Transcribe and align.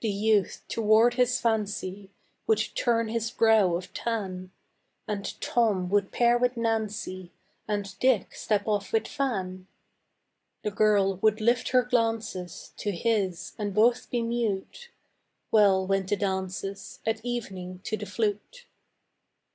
The 0.00 0.08
youth 0.08 0.64
toward 0.66 1.12
his 1.12 1.38
fancy 1.38 2.10
Would 2.46 2.70
turn 2.74 3.08
his 3.08 3.30
brow 3.30 3.74
of 3.74 3.92
tan, 3.92 4.50
And 5.06 5.38
Tom 5.42 5.90
would 5.90 6.10
pair 6.10 6.38
with 6.38 6.56
Nancy 6.56 7.32
And 7.68 7.94
Dick 7.98 8.34
step 8.34 8.66
off 8.66 8.94
with 8.94 9.06
Fan; 9.06 9.66
The 10.64 10.70
girl 10.70 11.16
would 11.16 11.42
lift 11.42 11.68
her 11.72 11.82
glances 11.82 12.72
To 12.78 12.92
his, 12.92 13.52
and 13.58 13.74
both 13.74 14.08
be 14.08 14.22
mute: 14.22 14.88
Well 15.50 15.86
went 15.86 16.08
the 16.08 16.16
dances 16.16 17.00
At 17.04 17.22
evening 17.22 17.80
to 17.84 17.98
the 17.98 18.06
flute. 18.06 18.64